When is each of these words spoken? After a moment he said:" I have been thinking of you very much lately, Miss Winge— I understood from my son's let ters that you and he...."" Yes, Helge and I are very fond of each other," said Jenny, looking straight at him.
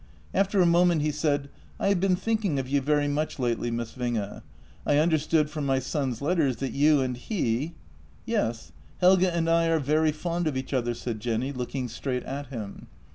After 0.33 0.59
a 0.59 0.65
moment 0.65 1.03
he 1.03 1.11
said:" 1.11 1.47
I 1.79 1.89
have 1.89 1.99
been 1.99 2.15
thinking 2.15 2.57
of 2.57 2.67
you 2.67 2.81
very 2.81 3.07
much 3.07 3.37
lately, 3.37 3.69
Miss 3.69 3.93
Winge— 3.93 4.41
I 4.93 4.97
understood 4.97 5.47
from 5.51 5.67
my 5.67 5.77
son's 5.77 6.23
let 6.23 6.37
ters 6.37 6.55
that 6.55 6.71
you 6.71 7.01
and 7.01 7.15
he...."" 7.15 7.75
Yes, 8.35 8.71
Helge 8.99 9.25
and 9.25 9.47
I 9.47 9.67
are 9.67 9.77
very 9.77 10.11
fond 10.11 10.47
of 10.47 10.57
each 10.57 10.73
other," 10.73 10.95
said 10.95 11.19
Jenny, 11.19 11.51
looking 11.51 11.87
straight 11.87 12.23
at 12.23 12.47
him. 12.47 12.87